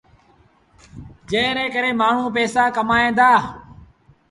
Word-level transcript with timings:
جݩهݩ 1.29 1.55
ري 1.57 1.65
ڪري 1.73 1.91
مآڻهوٚٚݩ 1.99 2.33
پئيٚسآ 2.35 2.63
ڪمائيٚݩ 2.75 3.15
دآ 3.19 3.31